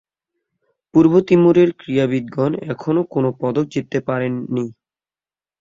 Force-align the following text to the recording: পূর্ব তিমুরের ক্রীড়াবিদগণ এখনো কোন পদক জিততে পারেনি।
পূর্ব 0.93 1.13
তিমুরের 1.27 1.69
ক্রীড়াবিদগণ 1.79 2.51
এখনো 2.71 3.01
কোন 3.13 3.25
পদক 3.39 3.65
জিততে 3.73 3.99
পারেনি। 4.07 4.65